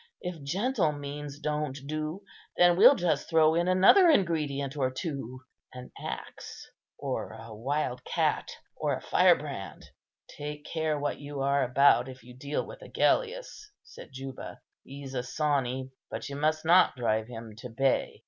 If 0.19 0.41
gentle 0.41 0.93
means 0.93 1.37
don't 1.39 1.77
do, 1.85 2.23
then 2.57 2.75
we'll 2.75 2.95
just 2.95 3.29
throw 3.29 3.53
in 3.53 3.67
another 3.67 4.09
ingredient 4.09 4.75
or 4.75 4.89
two: 4.89 5.41
an 5.73 5.91
axe, 5.95 6.67
or 6.97 7.33
a 7.33 7.53
wild 7.53 8.03
cat, 8.03 8.49
or 8.75 8.95
a 8.97 9.01
firebrand." 9.01 9.91
"Take 10.27 10.65
care 10.65 10.97
what 10.97 11.19
you 11.19 11.41
are 11.41 11.61
about, 11.63 12.09
if 12.09 12.23
you 12.23 12.35
deal 12.35 12.65
with 12.65 12.81
Agellius," 12.81 13.69
said 13.83 14.09
Juba. 14.11 14.61
"He's 14.83 15.13
a 15.13 15.21
sawney, 15.21 15.91
but 16.09 16.29
you 16.29 16.35
must 16.35 16.65
not 16.65 16.95
drive 16.95 17.27
him 17.27 17.55
to 17.57 17.69
bay. 17.69 18.19